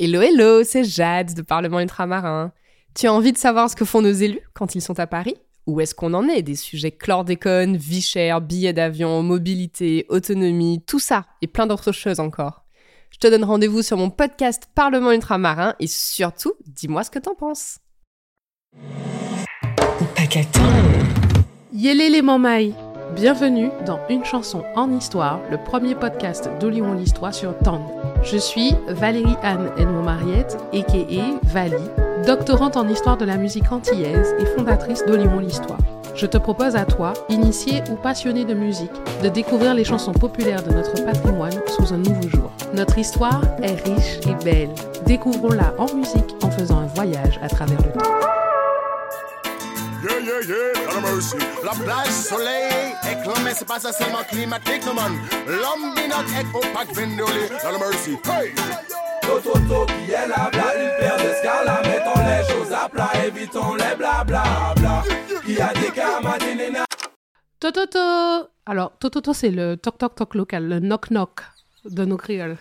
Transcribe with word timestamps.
Hello, 0.00 0.20
hello, 0.22 0.62
c'est 0.62 0.84
Jade 0.84 1.34
de 1.34 1.42
Parlement 1.42 1.80
Ultramarin. 1.80 2.52
Tu 2.94 3.08
as 3.08 3.12
envie 3.12 3.32
de 3.32 3.36
savoir 3.36 3.68
ce 3.68 3.74
que 3.74 3.84
font 3.84 4.00
nos 4.00 4.12
élus 4.12 4.48
quand 4.54 4.76
ils 4.76 4.80
sont 4.80 5.00
à 5.00 5.08
Paris? 5.08 5.34
Où 5.66 5.80
est-ce 5.80 5.92
qu'on 5.92 6.14
en 6.14 6.28
est 6.28 6.42
Des 6.42 6.54
sujets 6.54 6.92
chlordécone, 6.92 7.76
vie 7.76 8.00
chère, 8.00 8.40
billets 8.40 8.72
d'avion, 8.72 9.24
mobilité, 9.24 10.06
autonomie, 10.08 10.84
tout 10.86 11.00
ça 11.00 11.26
et 11.42 11.48
plein 11.48 11.66
d'autres 11.66 11.90
choses 11.90 12.20
encore? 12.20 12.64
Je 13.10 13.18
te 13.18 13.26
donne 13.26 13.42
rendez-vous 13.42 13.82
sur 13.82 13.96
mon 13.96 14.08
podcast 14.08 14.68
Parlement 14.72 15.10
Ultramarin 15.10 15.74
et 15.80 15.88
surtout, 15.88 16.52
dis-moi 16.64 17.02
ce 17.02 17.10
que 17.10 17.18
t'en 17.18 17.34
penses. 17.34 17.78
Yélé 21.72 22.08
les 22.08 22.22
mamailles 22.22 22.72
Bienvenue 23.20 23.72
dans 23.84 23.98
Une 24.08 24.24
chanson 24.24 24.62
en 24.76 24.92
histoire, 24.92 25.40
le 25.50 25.58
premier 25.58 25.96
podcast 25.96 26.48
d'Olion 26.60 26.94
l'Histoire 26.94 27.34
sur 27.34 27.58
TAN. 27.58 27.80
Je 28.22 28.36
suis 28.36 28.76
Valérie 28.86 29.34
Anne 29.42 29.72
Edmond 29.76 30.04
Mariette, 30.04 30.56
a.k.a. 30.72 31.40
Vali, 31.42 31.82
doctorante 32.24 32.76
en 32.76 32.86
histoire 32.86 33.16
de 33.16 33.24
la 33.24 33.36
musique 33.36 33.72
antillaise 33.72 34.36
et 34.38 34.46
fondatrice 34.46 35.04
d'Olion 35.04 35.40
l'Histoire. 35.40 35.80
Je 36.14 36.26
te 36.26 36.38
propose 36.38 36.76
à 36.76 36.84
toi, 36.84 37.12
initié 37.28 37.82
ou 37.90 37.96
passionné 37.96 38.44
de 38.44 38.54
musique, 38.54 38.92
de 39.24 39.28
découvrir 39.28 39.74
les 39.74 39.84
chansons 39.84 40.12
populaires 40.12 40.62
de 40.62 40.72
notre 40.72 41.04
patrimoine 41.04 41.60
sous 41.66 41.92
un 41.92 41.98
nouveau 41.98 42.28
jour. 42.28 42.52
Notre 42.72 42.98
histoire 42.98 43.42
est 43.64 43.84
riche 43.84 44.20
et 44.28 44.44
belle. 44.44 44.70
Découvrons-la 45.06 45.74
en 45.76 45.92
musique 45.92 46.36
en 46.44 46.52
faisant 46.52 46.78
un 46.78 46.86
voyage 46.86 47.40
à 47.42 47.48
travers 47.48 47.78
le 47.78 47.90
temps. 47.90 48.10
C'est 53.54 53.66
pas 53.66 53.80
ça 53.80 53.92
seulement 53.92 54.22
climatique, 54.28 54.84
non 54.86 54.94
man. 54.94 55.12
L'homme 55.46 55.94
binoc 55.94 56.26
est 56.36 56.56
opaque, 56.56 56.94
vendolé, 56.94 57.48
la 57.62 57.78
mercy. 57.78 58.16
Hey! 58.24 58.52
Toto 59.22 59.86
qui 59.86 60.10
est 60.10 60.26
là, 60.26 60.48
bla, 60.50 60.64
il 60.74 60.90
perd 60.98 61.20
d'escala, 61.20 61.82
mettons 61.82 62.20
les 62.20 62.52
choses 62.52 62.72
à 62.72 62.88
plat, 62.88 63.10
évitons 63.26 63.74
les 63.74 63.96
blablabla. 63.96 65.02
Qui 65.44 65.60
a 65.60 65.72
des 65.74 65.90
camatines 65.90 66.84
Tototo 67.60 68.48
Alors, 68.66 68.92
Tototo, 68.98 69.32
c'est 69.32 69.50
le 69.50 69.76
toc-toc-toc 69.76 70.34
local, 70.34 70.68
le 70.68 70.78
knock-knock 70.80 71.42
de 71.84 72.04
nos 72.04 72.16
créoles. 72.16 72.56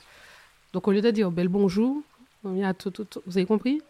Donc, 0.74 0.88
au 0.88 0.92
lieu 0.92 1.02
de 1.02 1.12
dire 1.12 1.32
bel 1.32 1.48
bonjour, 1.48 2.02
on 2.44 2.56
y 2.56 2.64
a 2.64 2.74
Tototo. 2.74 3.22
Vous 3.26 3.38
avez 3.38 3.46
compris? 3.46 3.82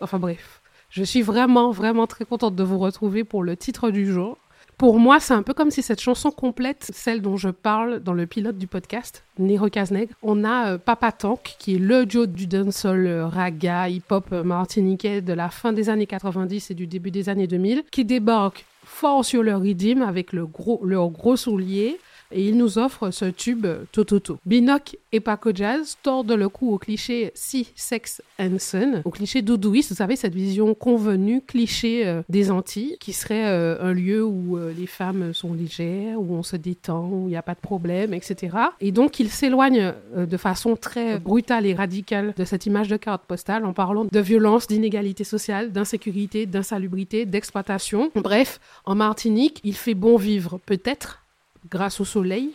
Enfin, 0.00 0.18
bref. 0.18 0.60
Je 0.90 1.04
suis 1.04 1.22
vraiment, 1.22 1.70
vraiment 1.70 2.06
très 2.06 2.24
contente 2.24 2.54
de 2.54 2.62
vous 2.62 2.78
retrouver 2.78 3.24
pour 3.24 3.42
le 3.42 3.56
titre 3.56 3.90
du 3.90 4.06
jour. 4.10 4.38
Pour 4.78 4.98
moi, 4.98 5.20
c'est 5.20 5.34
un 5.34 5.42
peu 5.42 5.54
comme 5.54 5.70
si 5.70 5.82
cette 5.82 6.00
chanson 6.00 6.30
complète 6.30 6.90
celle 6.92 7.22
dont 7.22 7.36
je 7.36 7.50
parle 7.50 8.00
dans 8.00 8.14
le 8.14 8.26
pilote 8.26 8.58
du 8.58 8.66
podcast, 8.66 9.24
Nero 9.38 9.68
Kaznegr. 9.68 10.12
On 10.22 10.44
a 10.44 10.72
euh, 10.72 10.78
Papa 10.78 11.12
Tank, 11.12 11.54
qui 11.58 11.76
est 11.76 11.78
le 11.78 12.04
duo 12.04 12.26
du 12.26 12.46
dancehall 12.46 13.06
euh, 13.06 13.26
raga, 13.26 13.88
hip-hop 13.88 14.26
euh, 14.32 14.42
martiniquais 14.42 15.20
de 15.20 15.32
la 15.32 15.50
fin 15.50 15.72
des 15.72 15.88
années 15.88 16.06
90 16.06 16.70
et 16.70 16.74
du 16.74 16.86
début 16.86 17.10
des 17.12 17.28
années 17.28 17.46
2000, 17.46 17.84
qui 17.92 18.04
débarque 18.04 18.64
fort 18.84 19.24
sur 19.24 19.42
leur 19.42 19.60
rythme 19.60 20.02
avec 20.02 20.32
leur 20.32 20.48
gros 20.48 21.36
soulier, 21.36 21.98
et 22.32 22.48
il 22.48 22.56
nous 22.56 22.78
offre 22.78 23.10
ce 23.10 23.26
tube 23.26 23.66
Tototo. 23.92 24.38
Binoc 24.46 24.96
et 25.12 25.20
Paco 25.20 25.50
Jazz 25.54 25.96
tordent 26.02 26.32
le 26.32 26.48
coup 26.48 26.72
au 26.72 26.78
cliché 26.78 27.32
Si, 27.34 27.68
Sex 27.74 28.22
and 28.40 28.58
Sun, 28.58 29.02
au 29.04 29.10
cliché 29.10 29.42
doudouiste, 29.42 29.90
vous 29.90 29.96
savez, 29.96 30.16
cette 30.16 30.34
vision 30.34 30.74
convenue, 30.74 31.42
cliché 31.46 32.06
euh, 32.06 32.22
des 32.28 32.50
Antilles, 32.50 32.96
qui 32.98 33.12
serait 33.12 33.46
euh, 33.46 33.76
un 33.80 33.92
lieu 33.92 34.24
où 34.24 34.56
euh, 34.56 34.72
les 34.76 34.86
femmes 34.86 35.34
sont 35.34 35.52
légères, 35.52 36.18
où 36.20 36.34
on 36.34 36.42
se 36.42 36.56
détend, 36.56 37.08
où 37.08 37.28
il 37.28 37.30
n'y 37.30 37.36
a 37.36 37.42
pas 37.42 37.54
de 37.54 37.60
problème, 37.60 38.14
etc. 38.14 38.56
Et 38.80 38.90
donc, 38.90 39.20
il 39.20 39.28
s'éloigne 39.28 39.92
de 40.16 40.36
façon 40.36 40.76
très 40.76 41.18
brutale 41.18 41.66
et 41.66 41.74
radicale 41.74 42.34
de 42.36 42.44
cette 42.44 42.66
image 42.66 42.88
de 42.88 42.96
carte 42.96 43.24
postale 43.24 43.64
en 43.64 43.72
parlant 43.72 44.06
de 44.10 44.20
violence, 44.20 44.66
d'inégalité 44.66 45.24
sociale, 45.24 45.72
d'insécurité, 45.72 46.46
d'insalubrité, 46.46 47.26
d'exploitation. 47.26 48.10
Bref, 48.14 48.60
en 48.84 48.94
Martinique, 48.94 49.60
il 49.64 49.74
fait 49.74 49.94
bon 49.94 50.16
vivre, 50.16 50.58
peut-être, 50.64 51.21
grâce 51.70 52.00
au 52.00 52.04
soleil, 52.04 52.52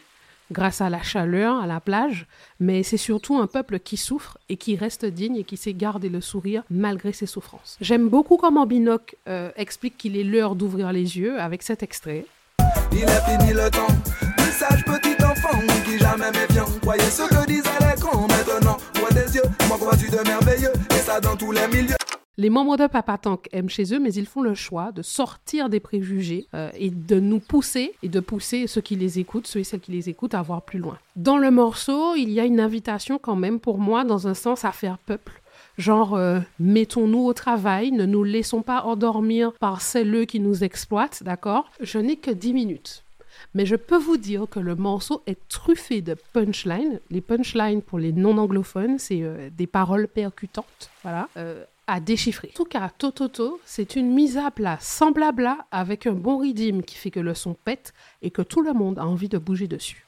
grâce 0.52 0.82
à 0.82 0.90
la 0.90 1.02
chaleur, 1.02 1.58
à 1.58 1.68
la 1.68 1.80
plage, 1.80 2.26
mais 2.60 2.84
c'est 2.84 2.98
surtout 2.98 3.38
un 3.38 3.48
peuple 3.48 3.80
qui 3.80 3.98
souffre 3.98 4.38
et 4.50 4.58
qui 4.58 4.76
reste 4.76 5.06
digne 5.06 5.36
et 5.36 5.44
qui 5.44 5.58
sait 5.58 5.74
garder 5.74 6.10
le 6.10 6.22
sourire 6.22 6.64
malgré 6.70 7.12
ses 7.14 7.26
souffrances. 7.26 7.78
J'aime 7.82 8.10
beaucoup 8.10 8.38
comment 8.38 8.66
Binoc 8.66 9.16
euh, 9.28 9.52
explique 9.56 9.98
qu'il 9.98 10.18
est 10.18 10.24
l'heure 10.24 10.56
d'ouvrir 10.56 10.92
les 10.92 11.18
yeux 11.18 11.40
avec 11.40 11.64
cet 11.64 11.84
extrait. 11.84 12.26
Il 12.92 13.04
est 13.04 13.26
fini 13.26 13.54
le 13.54 13.70
temps 13.70 13.88
petit 14.86 15.24
enfant 15.24 15.60
qui 15.86 16.00
jamais 16.00 16.32
méfiant. 16.32 16.68
Les 22.40 22.52
membres 22.52 22.78
de 22.78 22.86
Papa 22.86 23.18
Tank 23.18 23.50
aiment 23.52 23.68
chez 23.68 23.96
eux, 23.96 24.00
mais 24.00 24.14
ils 24.14 24.28
font 24.28 24.44
le 24.44 24.54
choix 24.54 24.92
de 24.92 25.02
sortir 25.02 25.70
des 25.70 25.80
préjugés 25.80 26.46
euh, 26.54 26.70
et 26.76 26.92
de 26.92 27.20
nous 27.20 27.40
pousser 27.40 27.96
et 28.04 28.10
de 28.10 28.20
pousser 28.20 28.68
ceux 28.68 28.82
qui 28.82 28.96
les 28.96 29.18
écoutent, 29.18 29.48
ceux 29.48 29.62
et 29.62 29.64
celles 29.64 29.80
qui 29.80 29.92
les 29.92 30.08
écoutent 30.08 30.36
à 30.36 30.44
voir 30.44 30.62
plus 30.62 30.78
loin. 30.78 31.00
Dans 31.16 31.40
le 31.40 31.50
morceau, 31.50 32.14
il 32.14 32.30
y 32.30 32.40
a 32.40 32.46
une 32.46 32.60
invitation 32.60 33.18
quand 33.18 33.36
même 33.36 33.60
pour 33.60 33.80
moi, 33.80 34.04
dans 34.04 34.28
un 34.28 34.36
sens, 34.36 34.66
à 34.66 34.72
faire 34.72 35.00
peuple. 35.00 35.42
Genre, 35.80 36.14
euh, 36.14 36.40
mettons-nous 36.60 37.26
au 37.26 37.34
travail, 37.34 37.92
ne 37.92 38.06
nous 38.06 38.24
laissons 38.24 38.62
pas 38.62 38.84
endormir 38.84 39.52
par 39.54 39.82
celles 39.82 40.28
qui 40.28 40.40
nous 40.40 40.64
exploitent, 40.64 41.24
d'accord? 41.24 41.72
Je 41.80 41.98
n'ai 41.98 42.18
que 42.18 42.30
10 42.30 42.54
minutes. 42.54 43.04
Mais 43.56 43.66
je 43.66 43.76
peux 43.76 43.98
vous 43.98 44.18
dire 44.18 44.46
que 44.48 44.60
le 44.60 44.76
morceau 44.76 45.24
est 45.26 45.40
truffé 45.50 46.02
de 46.02 46.16
punchlines. 46.34 47.00
Les 47.10 47.22
punchlines, 47.22 47.82
pour 47.82 47.98
les 47.98 48.12
non-anglophones, 48.12 49.00
c'est 49.00 49.24
euh, 49.24 49.50
des 49.58 49.66
paroles 49.66 50.08
percutantes, 50.08 50.92
voilà, 51.02 51.30
à 51.88 52.00
déchiffrer. 52.00 52.50
En 52.54 52.58
tout 52.58 52.66
cas, 52.66 52.90
Tototo, 52.98 53.60
c'est 53.66 53.96
une 53.96 54.14
mise 54.14 54.38
à 54.38 54.52
plat 54.52 54.78
sans 54.80 55.12
blabla 55.12 55.66
avec 55.72 56.06
un 56.06 56.14
bon 56.14 56.38
rythme 56.38 56.82
qui 56.82 56.96
fait 56.96 57.12
que 57.12 57.20
le 57.20 57.34
son 57.34 57.54
pète 57.54 57.94
et 58.22 58.30
que 58.30 58.42
tout 58.42 58.62
le 58.62 58.74
monde 58.74 59.00
a 59.00 59.08
envie 59.08 59.30
de 59.30 59.38
bouger 59.38 59.68
dessus. 59.68 60.06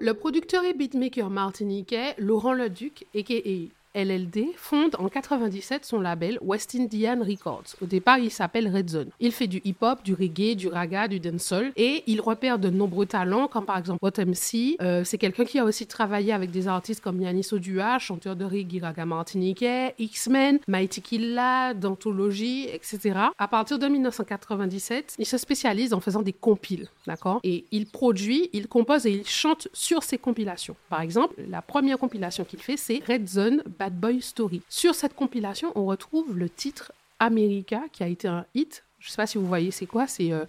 Le 0.00 0.14
producteur 0.14 0.64
et 0.64 0.72
beatmaker 0.72 1.28
martiniquais 1.28 2.14
Laurent 2.16 2.54
Leduc, 2.54 3.06
a.k.a. 3.14 3.79
LLD 3.94 4.46
fonde 4.56 4.94
en 4.98 5.08
97 5.08 5.84
son 5.84 6.00
label 6.00 6.38
West 6.42 6.74
Indian 6.74 7.18
Records. 7.20 7.74
Au 7.82 7.86
départ, 7.86 8.18
il 8.18 8.30
s'appelle 8.30 8.74
Red 8.74 8.90
Zone. 8.90 9.10
Il 9.20 9.32
fait 9.32 9.46
du 9.46 9.60
hip-hop, 9.64 10.02
du 10.04 10.14
reggae, 10.14 10.54
du 10.54 10.68
raga, 10.68 11.08
du 11.08 11.18
dancehall 11.20 11.72
et 11.76 12.04
il 12.06 12.20
repère 12.20 12.58
de 12.58 12.70
nombreux 12.70 13.06
talents 13.06 13.48
comme 13.48 13.66
par 13.66 13.78
exemple 13.78 13.98
Bottom 14.00 14.34
C. 14.34 14.76
Euh, 14.80 15.02
c'est 15.04 15.18
quelqu'un 15.18 15.44
qui 15.44 15.58
a 15.58 15.64
aussi 15.64 15.86
travaillé 15.86 16.32
avec 16.32 16.50
des 16.50 16.68
artistes 16.68 17.02
comme 17.02 17.20
Yanis 17.20 17.48
Odua, 17.52 17.98
chanteur 17.98 18.36
de 18.36 18.44
reggae 18.44 18.80
raga 18.80 19.04
martiniquais, 19.04 19.94
X-Men, 19.98 20.60
Mighty 20.68 21.02
Killa, 21.02 21.74
Dantology, 21.74 22.68
etc. 22.72 23.18
À 23.38 23.48
partir 23.48 23.78
de 23.78 23.86
1997, 23.86 25.16
il 25.18 25.26
se 25.26 25.38
spécialise 25.38 25.92
en 25.92 26.00
faisant 26.00 26.22
des 26.22 26.32
compiles, 26.32 26.88
d'accord? 27.06 27.40
Et 27.42 27.64
il 27.72 27.86
produit, 27.86 28.50
il 28.52 28.68
compose 28.68 29.06
et 29.06 29.12
il 29.12 29.26
chante 29.26 29.68
sur 29.72 30.02
ces 30.02 30.18
compilations. 30.18 30.76
Par 30.88 31.00
exemple, 31.00 31.34
la 31.48 31.62
première 31.62 31.98
compilation 31.98 32.44
qu'il 32.44 32.60
fait, 32.60 32.76
c'est 32.76 33.02
Red 33.06 33.28
Zone 33.28 33.62
Bad 33.80 33.98
Boy 33.98 34.20
Story. 34.20 34.60
Sur 34.68 34.94
cette 34.94 35.14
compilation, 35.14 35.72
on 35.74 35.86
retrouve 35.86 36.36
le 36.36 36.50
titre 36.50 36.92
America 37.18 37.84
qui 37.90 38.02
a 38.02 38.08
été 38.08 38.28
un 38.28 38.44
hit. 38.54 38.84
Je 38.98 39.06
ne 39.06 39.10
sais 39.10 39.16
pas 39.16 39.26
si 39.26 39.38
vous 39.38 39.46
voyez 39.46 39.70
c'est 39.70 39.86
quoi, 39.86 40.06
c'est 40.06 40.32
euh, 40.32 40.44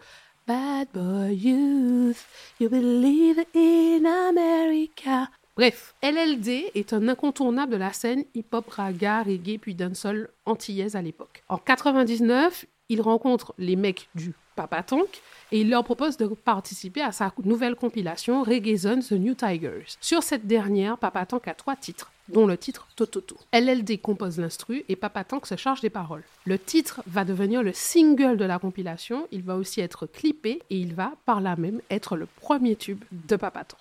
Bad 0.46 0.90
Boy 0.94 1.36
Youth, 1.38 2.18
you 2.60 2.68
believe 2.70 3.40
in 3.56 4.04
America. 4.04 5.30
Bref, 5.56 5.96
LLD 6.04 6.72
est 6.76 6.92
un 6.92 7.08
incontournable 7.08 7.72
de 7.72 7.78
la 7.78 7.94
scène 7.94 8.26
hip-hop, 8.36 8.70
raga, 8.70 9.24
reggae 9.24 9.58
puis 9.58 9.76
dancehall 9.76 10.28
antillaise 10.46 10.98
à 10.98 11.02
l'époque. 11.02 11.44
En 11.48 11.58
99, 11.58 12.66
il 12.92 13.02
rencontre 13.02 13.54
les 13.58 13.78
mecs 13.78 14.10
du 14.16 14.34
Papa 14.58 14.84
Tank 14.84 15.08
et 15.54 15.62
il 15.62 15.70
leur 15.70 15.84
propose 15.84 16.18
de 16.18 16.28
participer 16.28 17.02
à 17.02 17.14
sa 17.14 17.34
nouvelle 17.44 17.76
compilation 17.76 18.44
Reggae 18.44 18.76
Zone 18.76 19.02
The 19.02 19.14
New 19.14 19.34
Tigers. 19.34 19.96
Sur 20.02 20.24
cette 20.24 20.46
dernière, 20.46 20.98
Papa 20.98 21.26
Tank 21.26 21.48
a 21.48 21.54
trois 21.54 21.78
titres 21.78 22.12
dont 22.28 22.46
le 22.46 22.58
titre 22.58 22.90
Tototo. 22.98 23.38
LLD 23.54 24.02
compose 24.02 24.40
l'instru 24.40 24.84
et 24.90 24.98
Papa 24.98 25.24
Tank 25.24 25.46
se 25.46 25.56
charge 25.56 25.80
des 25.80 25.90
paroles. 25.90 26.24
Le 26.46 26.60
titre 26.60 27.02
va 27.08 27.24
devenir 27.24 27.64
le 27.64 27.72
single 27.72 28.36
de 28.36 28.46
la 28.46 28.60
compilation, 28.60 29.26
il 29.32 29.44
va 29.44 29.56
aussi 29.56 29.80
être 29.80 30.06
clippé 30.06 30.62
et 30.70 30.78
il 30.78 30.94
va 30.94 31.14
par 31.26 31.40
là 31.40 31.56
même 31.56 31.82
être 31.90 32.18
le 32.18 32.26
premier 32.26 32.76
tube 32.76 33.04
de 33.12 33.38
Papa 33.38 33.64
Tank. 33.64 33.80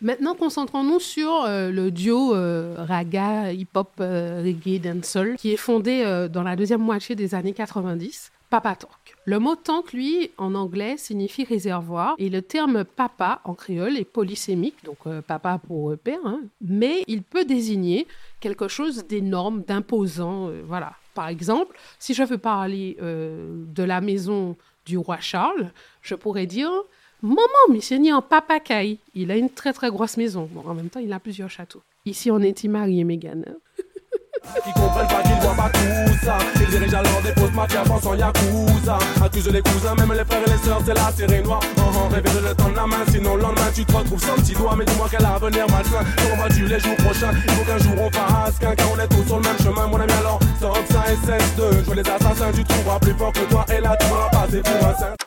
Maintenant, 0.00 0.36
concentrons-nous 0.36 1.00
sur 1.00 1.44
euh, 1.44 1.70
le 1.72 1.90
duo 1.90 2.34
euh, 2.34 2.76
raga, 2.78 3.52
hip-hop, 3.52 3.90
euh, 4.00 4.42
reggae, 4.44 4.80
dancehall, 4.80 5.36
qui 5.36 5.52
est 5.52 5.56
fondé 5.56 6.28
dans 6.32 6.44
la 6.44 6.54
deuxième 6.54 6.82
moitié 6.82 7.16
des 7.16 7.34
années 7.34 7.52
90. 7.52 8.30
Papa 8.50 8.76
Tank. 8.76 8.90
Le 9.24 9.38
mot 9.38 9.56
tank, 9.56 9.92
lui, 9.92 10.30
en 10.38 10.54
anglais, 10.54 10.96
signifie 10.96 11.44
réservoir 11.44 12.14
et 12.18 12.30
le 12.30 12.40
terme 12.40 12.84
papa 12.84 13.40
en 13.44 13.54
créole 13.54 13.98
est 13.98 14.04
polysémique, 14.04 14.82
donc 14.84 14.98
papa 15.26 15.60
pour 15.66 15.94
père, 15.98 16.18
hein. 16.24 16.40
mais 16.60 17.04
il 17.06 17.22
peut 17.22 17.44
désigner 17.44 18.06
quelque 18.40 18.68
chose 18.68 19.06
d'énorme, 19.06 19.62
d'imposant, 19.62 20.50
voilà. 20.66 20.94
Par 21.14 21.28
exemple, 21.28 21.76
si 21.98 22.14
je 22.14 22.22
veux 22.22 22.38
parler 22.38 22.96
de 23.00 23.82
la 23.82 24.00
maison 24.00 24.56
du 24.86 24.96
roi 24.96 25.18
Charles, 25.20 25.70
je 26.00 26.14
pourrais 26.14 26.46
dire 26.46 26.70
Maman, 27.20 27.38
monsieur 27.70 27.96
ni 27.96 28.12
en 28.12 28.22
papacaille. 28.22 28.98
Il 29.14 29.32
a 29.32 29.36
une 29.36 29.50
très 29.50 29.72
très 29.72 29.90
grosse 29.90 30.16
maison. 30.16 30.48
Bon, 30.52 30.62
en 30.64 30.74
même 30.74 30.88
temps, 30.88 31.00
il 31.00 31.12
a 31.12 31.18
plusieurs 31.18 31.50
châteaux. 31.50 31.82
Ici, 32.04 32.30
on 32.30 32.38
est 32.38 32.64
Marie 32.64 33.00
et 33.00 33.04
Megan. 33.04 33.44
Qui 34.64 34.72
comprennent 34.72 35.08
pas 35.08 35.22
qu'ils 35.22 35.40
voient 35.40 35.54
pas 35.54 35.70
tout 35.70 36.18
ça. 36.24 36.38
Ils 36.60 36.66
dirigent 36.66 36.98
alors 36.98 37.22
des 37.22 37.40
fausses 37.40 37.52
mafias 37.54 37.82
pensant 37.82 38.14
Yakuza. 38.14 38.98
Accusent 39.24 39.52
les 39.52 39.62
cousins, 39.62 39.94
même 39.94 40.12
les 40.12 40.24
frères 40.24 40.42
et 40.46 40.50
les 40.50 40.58
sœurs, 40.58 40.80
c'est 40.84 40.94
la 40.94 41.12
série 41.12 41.42
noire. 41.42 41.60
Oh 41.78 41.82
oh, 41.94 42.08
rêver 42.12 42.30
de 42.30 42.48
le 42.48 42.54
tendre 42.54 42.76
la 42.76 42.86
main, 42.86 43.04
sinon 43.10 43.36
le 43.36 43.42
lendemain 43.42 43.70
tu 43.74 43.84
te 43.84 43.92
retrouves 43.92 44.22
sans 44.22 44.34
petit 44.34 44.54
doigt. 44.54 44.74
Mais 44.76 44.84
dis-moi 44.84 45.08
quel 45.10 45.24
avenir 45.24 45.66
malsain, 45.68 46.04
comment 46.16 46.42
vas-tu 46.42 46.66
les 46.66 46.80
jours 46.80 46.96
prochains? 46.96 47.32
Il 47.32 47.52
faut 47.52 47.64
qu'un 47.64 47.78
jour 47.78 47.94
on 47.98 48.10
fasse 48.10 48.58
qu'un, 48.58 48.74
car 48.74 48.86
on 48.92 48.98
est 48.98 49.08
tous 49.08 49.26
sur 49.26 49.36
le 49.36 49.42
même 49.42 49.58
chemin 49.58 49.86
Mon 49.86 50.00
ami. 50.00 50.12
Alors, 50.12 50.38
stop 50.56 50.78
ça 50.90 51.04
et 51.12 51.26
cesse 51.26 51.56
de 51.56 51.84
jouer 51.84 51.96
les 51.96 52.10
assassins 52.10 52.52
Tu 52.54 52.64
trouveras 52.64 52.98
plus 52.98 53.14
fort 53.14 53.32
que 53.32 53.44
toi. 53.50 53.64
Et 53.76 53.80
là 53.80 53.96
tu 54.00 54.06
vas 54.06 54.28
passer 54.30 54.60
pour 54.60 54.88
un 54.88 55.17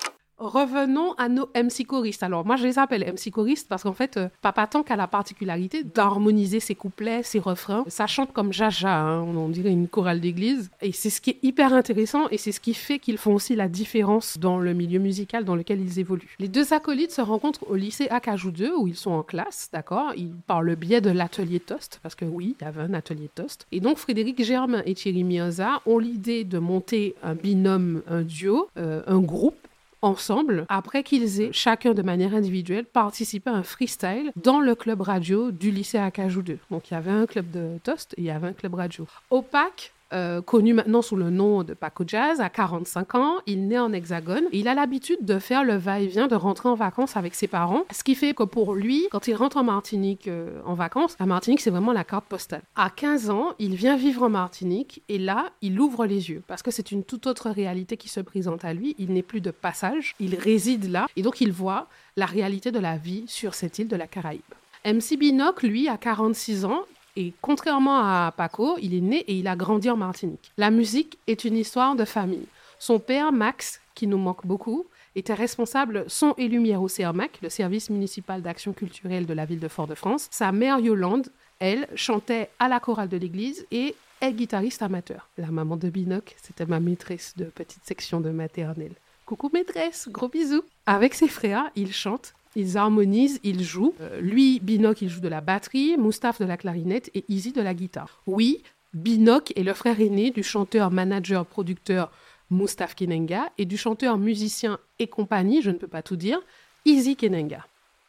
Revenons 0.41 1.13
à 1.19 1.29
nos 1.29 1.49
MC 1.55 1.85
choristes. 1.85 2.23
Alors, 2.23 2.43
moi, 2.47 2.55
je 2.55 2.63
les 2.63 2.79
appelle 2.79 3.05
MC 3.05 3.31
choristes 3.31 3.67
parce 3.69 3.83
qu'en 3.83 3.93
fait, 3.93 4.17
euh, 4.17 4.27
Papa 4.41 4.65
Tank 4.65 4.89
a 4.89 4.95
la 4.95 5.05
particularité 5.05 5.83
d'harmoniser 5.83 6.59
ses 6.59 6.73
couplets, 6.73 7.21
ses 7.21 7.37
refrains. 7.37 7.83
Ça 7.85 8.07
chante 8.07 8.33
comme 8.33 8.51
Jaja, 8.51 9.01
hein, 9.01 9.21
on 9.21 9.49
dirait 9.49 9.69
une 9.69 9.87
chorale 9.87 10.19
d'église. 10.19 10.71
Et 10.81 10.93
c'est 10.93 11.11
ce 11.11 11.21
qui 11.21 11.29
est 11.29 11.39
hyper 11.43 11.73
intéressant 11.73 12.27
et 12.29 12.39
c'est 12.39 12.51
ce 12.51 12.59
qui 12.59 12.73
fait 12.73 12.97
qu'ils 12.97 13.19
font 13.19 13.35
aussi 13.35 13.55
la 13.55 13.67
différence 13.67 14.39
dans 14.39 14.57
le 14.57 14.73
milieu 14.73 14.97
musical 14.97 15.45
dans 15.45 15.55
lequel 15.55 15.79
ils 15.79 15.99
évoluent. 15.99 16.35
Les 16.39 16.47
deux 16.47 16.73
acolytes 16.73 17.11
se 17.11 17.21
rencontrent 17.21 17.69
au 17.69 17.75
lycée 17.75 18.07
Acajou 18.09 18.49
2 18.49 18.73
où 18.75 18.87
ils 18.87 18.95
sont 18.95 19.11
en 19.11 19.21
classe, 19.21 19.69
d'accord? 19.71 20.13
Ils 20.17 20.31
par 20.47 20.63
le 20.63 20.73
biais 20.73 21.01
de 21.01 21.11
l'atelier 21.11 21.59
Toast, 21.59 21.99
parce 22.01 22.15
que 22.15 22.25
oui, 22.25 22.55
il 22.59 22.63
y 22.63 22.67
avait 22.67 22.81
un 22.81 22.95
atelier 22.95 23.29
Toast. 23.33 23.67
Et 23.71 23.79
donc, 23.79 23.97
Frédéric 23.97 24.43
Germain 24.43 24.81
et 24.87 24.95
Thierry 24.95 25.23
Mioza 25.23 25.81
ont 25.85 25.99
l'idée 25.99 26.45
de 26.45 26.57
monter 26.57 27.13
un 27.21 27.35
binôme, 27.35 28.01
un 28.07 28.23
duo, 28.23 28.69
euh, 28.77 29.03
un 29.05 29.19
groupe 29.19 29.60
ensemble 30.01 30.65
après 30.69 31.03
qu'ils 31.03 31.41
aient 31.41 31.53
chacun 31.53 31.93
de 31.93 32.01
manière 32.01 32.33
individuelle 32.33 32.85
participé 32.85 33.49
à 33.49 33.53
un 33.53 33.63
freestyle 33.63 34.31
dans 34.35 34.59
le 34.59 34.75
club 34.75 35.01
radio 35.01 35.51
du 35.51 35.71
lycée 35.71 35.97
Acajou 35.97 36.41
2. 36.41 36.59
Donc 36.69 36.89
il 36.89 36.93
y 36.93 36.97
avait 36.97 37.11
un 37.11 37.25
club 37.25 37.51
de 37.51 37.77
toast 37.83 38.13
et 38.17 38.21
il 38.21 38.25
y 38.25 38.31
avait 38.31 38.47
un 38.47 38.53
club 38.53 38.73
radio. 38.73 39.07
Opaque 39.29 39.93
euh, 40.13 40.41
connu 40.41 40.73
maintenant 40.73 41.01
sous 41.01 41.15
le 41.15 41.29
nom 41.29 41.63
de 41.63 41.73
Paco 41.73 42.03
Jazz, 42.05 42.41
à 42.41 42.49
45 42.49 43.15
ans. 43.15 43.35
Il 43.45 43.67
naît 43.67 43.79
en 43.79 43.93
Hexagone. 43.93 44.45
il 44.51 44.67
a 44.67 44.73
l'habitude 44.73 45.23
de 45.23 45.39
faire 45.39 45.63
le 45.63 45.75
va-et-vient, 45.75 46.27
de 46.27 46.35
rentrer 46.35 46.69
en 46.69 46.75
vacances 46.75 47.17
avec 47.17 47.35
ses 47.35 47.47
parents. 47.47 47.83
Ce 47.91 48.03
qui 48.03 48.15
fait 48.15 48.33
que 48.33 48.43
pour 48.43 48.75
lui, 48.75 49.07
quand 49.11 49.27
il 49.27 49.35
rentre 49.35 49.57
en 49.57 49.63
Martinique 49.63 50.27
euh, 50.27 50.59
en 50.65 50.73
vacances, 50.73 51.15
la 51.19 51.25
Martinique, 51.25 51.61
c'est 51.61 51.69
vraiment 51.69 51.93
la 51.93 52.03
carte 52.03 52.25
postale. 52.25 52.61
À 52.75 52.89
15 52.89 53.29
ans, 53.29 53.53
il 53.59 53.75
vient 53.75 53.95
vivre 53.95 54.23
en 54.23 54.29
Martinique 54.29 55.01
et 55.09 55.17
là, 55.17 55.51
il 55.61 55.79
ouvre 55.79 56.05
les 56.05 56.29
yeux 56.29 56.43
parce 56.47 56.61
que 56.61 56.71
c'est 56.71 56.91
une 56.91 57.03
toute 57.03 57.27
autre 57.27 57.49
réalité 57.49 57.97
qui 57.97 58.09
se 58.09 58.19
présente 58.19 58.65
à 58.65 58.73
lui. 58.73 58.95
Il 58.97 59.13
n'est 59.13 59.23
plus 59.23 59.41
de 59.41 59.51
passage, 59.51 60.15
il 60.19 60.35
réside 60.35 60.89
là 60.89 61.07
et 61.15 61.21
donc 61.21 61.41
il 61.41 61.51
voit 61.51 61.87
la 62.17 62.25
réalité 62.25 62.71
de 62.71 62.79
la 62.79 62.97
vie 62.97 63.23
sur 63.27 63.53
cette 63.53 63.79
île 63.79 63.87
de 63.87 63.95
la 63.95 64.07
Caraïbe. 64.07 64.41
MC 64.85 65.17
Binoc, 65.17 65.61
lui, 65.61 65.87
à 65.87 65.97
46 65.97 66.65
ans, 66.65 66.81
et 67.15 67.33
contrairement 67.41 67.99
à 67.99 68.33
Paco, 68.35 68.77
il 68.81 68.93
est 68.93 69.01
né 69.01 69.17
et 69.27 69.35
il 69.35 69.47
a 69.47 69.55
grandi 69.55 69.89
en 69.89 69.97
Martinique. 69.97 70.51
La 70.57 70.71
musique 70.71 71.17
est 71.27 71.43
une 71.43 71.57
histoire 71.57 71.95
de 71.95 72.05
famille. 72.05 72.47
Son 72.79 72.99
père, 72.99 73.31
Max, 73.31 73.81
qui 73.95 74.07
nous 74.07 74.17
manque 74.17 74.45
beaucoup, 74.45 74.85
était 75.15 75.33
responsable 75.33 76.05
son 76.07 76.33
et 76.37 76.47
lumière 76.47 76.81
au 76.81 76.87
CERMAC, 76.87 77.39
le 77.41 77.49
service 77.49 77.89
municipal 77.89 78.41
d'action 78.41 78.73
culturelle 78.73 79.25
de 79.25 79.33
la 79.33 79.45
ville 79.45 79.59
de 79.59 79.67
Fort-de-France. 79.67 80.27
Sa 80.31 80.51
mère, 80.51 80.79
Yolande, 80.79 81.27
elle, 81.59 81.87
chantait 81.95 82.49
à 82.59 82.67
la 82.67 82.79
chorale 82.79 83.09
de 83.09 83.17
l'église 83.17 83.65
et 83.71 83.95
est 84.21 84.33
guitariste 84.33 84.81
amateur. 84.81 85.27
La 85.37 85.51
maman 85.51 85.77
de 85.77 85.89
Binoc, 85.89 86.35
c'était 86.41 86.65
ma 86.65 86.79
maîtresse 86.79 87.33
de 87.37 87.45
petite 87.45 87.85
section 87.85 88.21
de 88.21 88.29
maternelle. 88.29 88.93
Coucou 89.25 89.49
maîtresse, 89.53 90.07
gros 90.09 90.29
bisous. 90.29 90.63
Avec 90.85 91.13
ses 91.13 91.27
frères, 91.27 91.69
il 91.75 91.93
chante 91.93 92.33
ils 92.55 92.77
harmonisent, 92.77 93.39
ils 93.43 93.63
jouent. 93.63 93.93
Euh, 94.01 94.19
lui, 94.21 94.59
Binoc, 94.59 95.01
il 95.01 95.09
joue 95.09 95.21
de 95.21 95.27
la 95.27 95.41
batterie, 95.41 95.97
Moustaphe 95.97 96.39
de 96.39 96.45
la 96.45 96.57
clarinette 96.57 97.09
et 97.13 97.23
Easy 97.29 97.51
de 97.51 97.61
la 97.61 97.73
guitare. 97.73 98.21
Oui, 98.27 98.63
Binoc 98.93 99.53
est 99.55 99.63
le 99.63 99.73
frère 99.73 100.01
aîné 100.01 100.31
du 100.31 100.43
chanteur, 100.43 100.91
manager, 100.91 101.45
producteur 101.45 102.11
Moustaphe 102.49 102.95
Kenenga 102.95 103.49
et 103.57 103.65
du 103.65 103.77
chanteur, 103.77 104.17
musicien 104.17 104.77
et 104.99 105.07
compagnie, 105.07 105.61
je 105.61 105.71
ne 105.71 105.77
peux 105.77 105.87
pas 105.87 106.01
tout 106.01 106.17
dire, 106.17 106.39
Easy 106.85 107.15
Kenenga. 107.15 107.65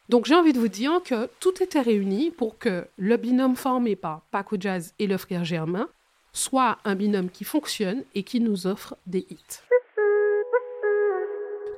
Donc 0.09 0.27
j'ai 0.27 0.35
envie 0.35 0.53
de 0.53 0.59
vous 0.59 0.69
dire 0.69 1.01
que 1.05 1.29
tout 1.39 1.63
était 1.63 1.81
réuni 1.81 2.31
pour 2.31 2.59
que 2.59 2.87
le 2.97 3.17
binôme 3.17 3.55
formé 3.55 3.95
par 3.95 4.23
Paco 4.33 4.57
Jazz 4.59 4.93
et 4.99 5.07
le 5.07 5.17
frère 5.17 5.45
Germain 5.45 5.89
soit 6.33 6.79
un 6.85 6.95
binôme 6.95 7.31
qui 7.31 7.45
fonctionne 7.45 8.03
et 8.15 8.23
qui 8.23 8.41
nous 8.41 8.67
offre 8.67 8.97
des 9.07 9.27
hits. 9.31 9.63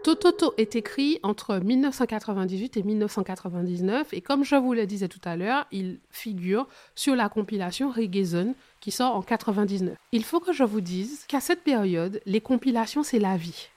Tototo 0.05 0.53
est 0.59 0.77
écrit 0.77 1.19
entre 1.23 1.57
1998 1.57 2.77
et 2.77 2.83
1999 2.83 4.13
et 4.13 4.21
comme 4.21 4.45
je 4.45 4.55
vous 4.55 4.75
le 4.75 4.85
disais 4.85 5.09
tout 5.09 5.21
à 5.25 5.35
l'heure, 5.35 5.67
il 5.73 5.99
figure 6.11 6.69
sur 6.95 7.17
la 7.17 7.31
compilation 7.31 7.91
Reggae 7.91 8.53
qui 8.81 8.91
sort 8.91 9.17
en 9.17 9.23
99. 9.23 9.97
Il 10.13 10.23
faut 10.23 10.41
que 10.41 10.53
je 10.53 10.63
vous 10.63 10.83
dise 10.83 11.25
qu'à 11.27 11.41
cette 11.41 11.65
période, 11.65 12.21
les 12.27 12.43
compilations 12.43 13.03
c'est 13.03 13.19
la 13.19 13.39
vie. 13.39 13.71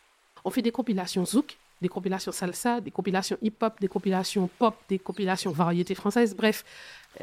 On 0.44 0.50
fait 0.50 0.62
des 0.62 0.72
compilations 0.72 1.26
zouk, 1.26 1.58
des 1.82 1.90
compilations 1.90 2.32
salsa, 2.32 2.82
des 2.82 2.92
compilations 2.92 3.38
hip-hop, 3.42 3.80
des 3.80 3.88
compilations 3.88 4.50
pop, 4.58 4.76
des 4.90 5.00
compilations 5.00 5.52
variétés 5.52 5.96
françaises, 5.96 6.36
bref, 6.36 6.64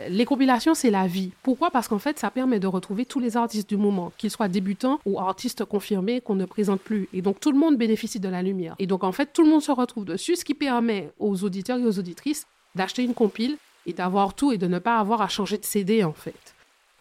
les 0.09 0.25
compilations, 0.25 0.75
c'est 0.75 0.91
la 0.91 1.07
vie. 1.07 1.31
Pourquoi? 1.43 1.71
Parce 1.71 1.89
qu'en 1.89 1.99
fait, 1.99 2.19
ça 2.19 2.31
permet 2.31 2.59
de 2.59 2.67
retrouver 2.67 3.07
tous 3.07 3.21
les 3.21 3.37
artistes 3.37 3.69
du 3.69 3.77
moment, 3.77 4.13
qu'ils 4.19 4.31
soient 4.31 4.49
débutants 4.49 4.99
ou 5.05 5.21
artistes 5.21 5.65
confirmés 5.65 6.21
qu'on 6.21 6.35
ne 6.35 6.47
présente 6.47 6.81
plus. 6.81 7.09
Et 7.13 7.23
donc, 7.23 7.39
tout 7.41 7.53
le 7.53 7.59
monde 7.59 7.77
bénéficie 7.77 8.19
de 8.21 8.29
la 8.29 8.43
lumière. 8.43 8.75
Et 8.79 8.87
donc, 8.87 9.05
en 9.05 9.13
fait, 9.13 9.33
tout 9.33 9.43
le 9.43 9.51
monde 9.51 9.63
se 9.63 9.71
retrouve 9.73 10.05
dessus, 10.05 10.37
ce 10.37 10.45
qui 10.45 10.55
permet 10.55 11.13
aux 11.19 11.45
auditeurs 11.45 11.79
et 11.79 11.85
aux 11.85 11.99
auditrices 11.99 12.47
d'acheter 12.75 13.05
une 13.05 13.15
compile 13.15 13.57
et 13.87 13.93
d'avoir 13.93 14.35
tout 14.35 14.51
et 14.51 14.59
de 14.59 14.67
ne 14.67 14.79
pas 14.79 14.99
avoir 14.99 15.23
à 15.23 15.29
changer 15.29 15.59
de 15.59 15.65
CD, 15.65 16.03
en 16.03 16.13
fait. 16.13 16.54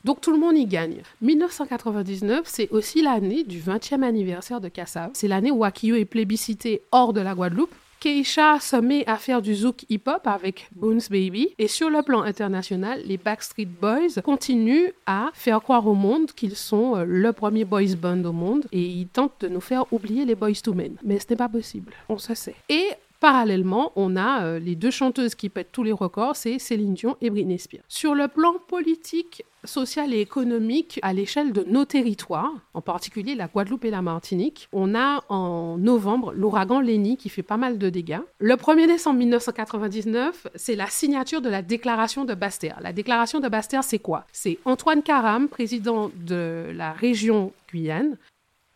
Donc 0.04 0.22
tout 0.22 0.32
le 0.32 0.38
monde 0.40 0.58
y 0.58 0.66
gagne. 0.66 1.02
1999, 1.22 2.42
c'est 2.46 2.70
aussi 2.72 3.02
l'année 3.02 3.44
du 3.44 3.60
20e 3.60 4.04
anniversaire 4.04 4.60
de 4.60 4.68
Kassav. 4.68 5.12
C'est 5.14 5.28
l'année 5.28 5.52
où 5.52 5.64
Akio 5.64 5.96
est 5.96 6.06
plébiscité 6.06 6.82
hors 6.92 7.14
de 7.14 7.22
la 7.22 7.36
Guadeloupe 7.36 7.74
Keisha 8.04 8.60
se 8.60 8.76
met 8.76 9.08
à 9.08 9.16
faire 9.16 9.42
du 9.42 9.56
zouk 9.56 9.86
hip-hop 9.88 10.28
avec 10.28 10.68
Boons 10.76 11.08
Baby. 11.10 11.56
Et 11.58 11.70
sur 11.70 11.90
le 11.90 12.02
plan 12.02 12.22
international, 12.22 13.02
les 13.06 13.16
Backstreet 13.16 13.66
Boys 13.66 14.22
continuent 14.22 14.90
à 15.06 15.30
faire 15.34 15.62
croire 15.62 15.88
au 15.88 15.94
monde 15.94 16.34
qu'ils 16.34 16.58
sont 16.58 16.98
euh, 16.98 17.06
le 17.08 17.32
premier 17.32 17.64
boys 17.64 17.96
band 17.98 18.22
au 18.26 18.34
monde. 18.34 18.66
Et 18.74 18.82
ils 18.82 19.08
tentent 19.08 19.40
de 19.40 19.48
nous 19.48 19.62
faire 19.62 19.86
oublier 19.94 20.26
les 20.26 20.36
Boys 20.36 20.60
to 20.62 20.74
Men. 20.74 20.98
Mais 21.02 21.18
ce 21.18 21.28
n'est 21.30 21.38
pas 21.38 21.48
possible, 21.48 21.94
on 22.10 22.18
se 22.18 22.36
sait. 22.36 22.56
Et 22.68 22.90
Parallèlement, 23.24 23.94
on 23.96 24.18
a 24.18 24.44
euh, 24.44 24.60
les 24.60 24.75
deux 24.75 24.92
chanteuses 24.92 25.34
qui 25.34 25.48
pètent 25.48 25.72
tous 25.72 25.84
les 25.84 25.94
records, 25.94 26.36
c'est 26.36 26.60
Céline 26.60 26.94
Dion 26.94 27.16
et 27.22 27.30
Britney 27.30 27.58
Spears. 27.58 27.86
Sur 27.88 28.16
le 28.16 28.28
plan 28.28 28.56
politique, 28.68 29.46
social 29.64 30.14
et 30.14 30.20
économique 30.20 31.00
à 31.04 31.14
l'échelle 31.14 31.54
de 31.54 31.64
nos 31.64 31.86
territoires, 31.86 32.51
en 32.74 32.82
particulier 32.82 33.36
la 33.36 33.48
Guadeloupe 33.48 33.86
et 33.86 33.92
la 33.92 34.01
Martinique, 34.01 34.68
on 34.74 34.94
a 34.94 35.24
en 35.30 35.77
novembre 35.77 36.34
l'ouragan 36.34 36.82
Lenny 36.82 37.15
qui 37.15 37.30
fait 37.30 37.44
pas 37.44 37.56
mal 37.56 37.77
de 37.77 37.89
dégâts. 37.89 38.20
Le 38.39 38.56
1er 38.56 38.88
décembre 38.88 39.20
1999, 39.20 40.48
c'est 40.56 40.75
la 40.75 40.88
signature 40.88 41.42
de 41.42 41.48
la 41.48 41.62
déclaration 41.62 42.25
de 42.25 42.34
Bastère. 42.34 42.80
La 42.82 42.92
déclaration 42.92 43.39
de 43.39 43.48
Bastère, 43.48 43.86
c'est 43.86 44.00
quoi? 44.00 44.25
C'est 44.34 44.60
Antoine 44.65 45.01
Caram, 45.01 45.48
président 45.48 46.12
de 46.13 46.72
la 46.75 46.92
région 46.92 47.53
Guyane, 47.72 48.18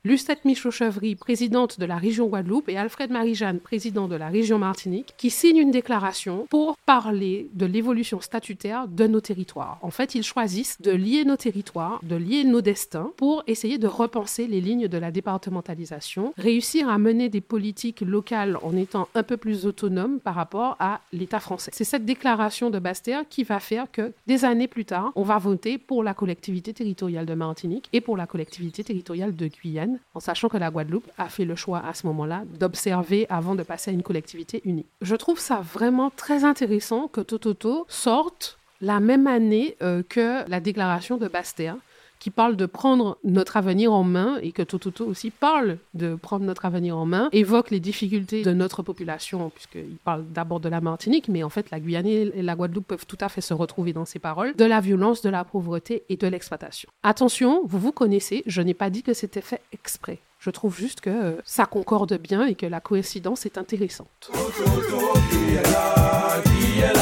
Lucette 0.08 0.46
Michaud-Chevry, 0.46 1.16
présidente 1.16 1.82
de 1.82 1.86
la 1.86 1.98
région 1.98 2.28
Guadeloupe, 2.28 2.70
et 2.70 2.78
Alfred 2.78 3.12
Marie-Jeanne, 3.12 3.60
président 3.60 4.08
de 4.08 4.16
la 4.16 4.30
région 4.30 4.58
Martinique, 4.58 5.14
qui 5.18 5.30
signent 5.30 5.58
une 5.58 5.72
déclaration 5.72 6.48
pour 6.50 6.78
parler 6.78 7.50
de 7.56 7.66
l'évolution 7.66 8.22
statutaire 8.22 8.88
de 8.88 9.06
nos 9.06 9.20
territoires. 9.20 9.80
En 9.82 9.92
fait, 9.92 10.16
ils 10.16 10.24
choisissent 10.24 10.82
de 10.82 10.92
lier 10.92 11.26
nos 11.26 11.36
territoires, 11.36 12.00
de 12.04 12.16
lier 12.16 12.46
nos 12.46 12.62
destins 12.62 13.12
pour 13.18 13.44
essayer 13.48 13.78
de 13.80 13.88
repenser 13.88 14.48
les 14.48 14.62
lignes 14.62 14.88
de 14.88 14.98
la 14.98 15.12
départementalisation, 15.12 16.34
réussir 16.38 16.88
à 16.88 16.98
mener 16.98 17.28
des 17.28 17.42
politiques 17.42 18.00
locales 18.00 18.58
en 18.64 18.78
étant 18.78 19.10
un 19.14 19.24
peu 19.24 19.36
plus 19.36 19.66
autonomes 19.66 20.22
par 20.22 20.36
rapport 20.36 20.78
à 20.80 21.02
l'État 21.12 21.42
français. 21.42 21.72
C'est 21.74 21.84
cette 21.84 22.06
déclaration 22.06 22.70
de 22.70 22.80
Bastère 22.80 23.28
qui 23.28 23.44
va 23.44 23.60
faire 23.60 23.92
que 23.92 24.14
des 24.26 24.46
années 24.46 24.70
plus 24.70 24.86
tard, 24.86 25.12
on 25.16 25.24
va 25.24 25.38
voter 25.38 25.78
pour 25.78 26.02
la 26.02 26.14
collectivité 26.14 26.74
territoriale 26.74 27.26
de 27.26 27.34
Martinique 27.34 27.90
et 27.92 28.00
pour 28.00 28.16
la 28.16 28.26
collectivité 28.26 28.86
territoriale 28.86 29.36
de 29.36 29.48
Guyane 29.50 29.97
en 30.14 30.20
sachant 30.20 30.50
que 30.50 30.58
la 30.58 30.70
Guadeloupe 30.70 31.10
a 31.18 31.30
fait 31.30 31.46
le 31.46 31.56
choix 31.56 31.84
à 31.86 31.94
ce 31.94 32.08
moment-là 32.08 32.44
d'observer 32.60 33.26
avant 33.30 33.56
de 33.56 33.64
passer 33.64 33.92
à 33.92 33.94
une 33.94 34.04
collectivité 34.04 34.62
unie. 34.66 34.86
Je 35.02 35.16
trouve 35.16 35.40
ça 35.40 35.62
vraiment 35.62 36.10
très 36.10 36.44
intéressant 36.44 37.08
que 37.08 37.22
Tototo 37.22 37.86
sorte 37.90 38.58
la 38.82 39.00
même 39.00 39.28
année 39.28 39.76
euh, 39.82 40.04
que 40.08 40.48
la 40.50 40.60
déclaration 40.60 41.18
de 41.18 41.28
Bastère, 41.28 41.78
qui 42.20 42.30
parle 42.30 42.56
de 42.56 42.66
prendre 42.66 43.18
notre 43.24 43.58
avenir 43.58 43.94
en 43.94 44.04
main 44.04 44.38
et 44.42 44.52
que 44.52 44.62
Tototo 44.62 45.06
aussi 45.06 45.30
parle 45.30 45.78
de 45.94 46.16
prendre 46.16 46.46
notre 46.46 46.66
avenir 46.66 46.98
en 46.98 47.06
main, 47.06 47.30
évoque 47.32 47.72
les 47.72 47.80
difficultés 47.80 48.44
de 48.44 48.54
notre 48.54 48.84
population, 48.84 49.50
puisqu'il 49.50 49.98
parle 50.04 50.26
d'abord 50.34 50.60
de 50.60 50.70
la 50.70 50.82
Martinique, 50.82 51.28
mais 51.28 51.44
en 51.44 51.50
fait 51.50 51.72
la 51.72 51.80
Guyane 51.80 52.08
et 52.08 52.42
la 52.42 52.56
Guadeloupe 52.56 52.88
peuvent 52.88 53.06
tout 53.06 53.18
à 53.22 53.30
fait 53.30 53.42
se 53.42 53.54
retrouver 53.54 53.94
dans 53.94 54.06
ces 54.06 54.20
paroles, 54.20 54.56
de 54.56 54.66
la 54.66 54.80
violence, 54.80 55.22
de 55.22 55.30
la 55.30 55.44
pauvreté 55.44 56.04
et 56.10 56.18
de 56.18 56.28
l'exploitation. 56.28 56.90
Attention, 57.04 57.62
vous 57.66 57.80
vous 57.80 57.92
connaissez, 57.92 58.44
je 58.46 58.62
n'ai 58.62 58.74
pas 58.74 58.90
dit 58.90 59.04
que 59.04 59.14
c'était 59.14 59.42
fait 59.42 59.62
exprès. 59.74 60.20
Je 60.40 60.52
trouve 60.52 60.78
juste 60.78 61.02
que 61.02 61.10
euh, 61.10 61.42
ça 61.44 61.66
concorde 61.66 62.14
bien 62.18 62.46
et 62.46 62.56
que 62.56 62.66
la 62.66 62.80
coïncidence 62.80 63.46
est 63.46 63.58
intéressante. 63.58 64.08
Tototo, 64.32 65.14
qui 65.30 65.56
est 65.56 65.72
là, 65.72 66.42
qui 66.44 66.80
est 66.80 66.94
là. 66.94 66.97